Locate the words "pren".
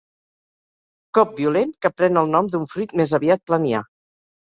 1.99-2.19